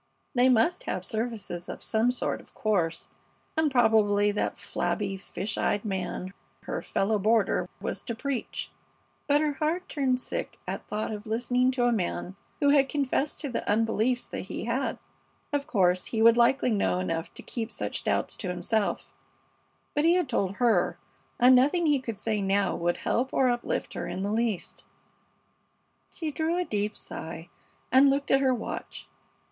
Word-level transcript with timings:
They 0.33 0.49
must 0.49 0.85
have 0.85 1.05
services 1.05 1.69
of 1.69 1.83
some 1.83 2.09
sort, 2.09 2.41
of 2.41 2.55
course, 2.55 3.09
and 3.55 3.69
probably 3.69 4.31
that 4.31 4.57
flabby, 4.57 5.15
fish 5.15 5.59
eyed 5.59 5.85
man, 5.85 6.33
her 6.63 6.81
fellow 6.81 7.19
boarder, 7.19 7.69
was 7.79 8.01
to 8.05 8.15
preach; 8.15 8.71
but 9.27 9.41
her 9.41 9.51
heart 9.53 9.87
turned 9.87 10.19
sick 10.19 10.57
at 10.67 10.87
thought 10.87 11.11
of 11.11 11.27
listening 11.27 11.69
to 11.73 11.85
a 11.85 11.91
man 11.91 12.35
who 12.59 12.69
had 12.69 12.89
confessed 12.89 13.39
to 13.41 13.49
the 13.49 13.63
unbeliefs 13.71 14.25
that 14.25 14.45
he 14.45 14.63
had. 14.63 14.97
Of 15.53 15.67
course, 15.67 16.07
he 16.07 16.19
would 16.19 16.35
likely 16.35 16.71
know 16.71 16.97
enough 16.97 17.31
to 17.35 17.43
keep 17.43 17.71
such 17.71 18.03
doubts 18.03 18.35
to 18.37 18.47
himself; 18.49 19.13
but 19.93 20.03
he 20.03 20.15
had 20.15 20.27
told 20.27 20.53
her, 20.55 20.97
and 21.39 21.55
nothing 21.55 21.85
he 21.85 21.99
could 21.99 22.17
say 22.17 22.41
now 22.41 22.75
would 22.75 22.97
help 22.97 23.31
or 23.31 23.49
uplift 23.51 23.93
her 23.93 24.07
in 24.07 24.23
the 24.23 24.31
least. 24.31 24.83
She 26.09 26.31
drew 26.31 26.57
a 26.57 26.65
deep 26.65 26.97
sigh 26.97 27.49
and 27.91 28.09
looked 28.09 28.31
at 28.31 28.41
her 28.41 28.51
watch. 28.55 29.07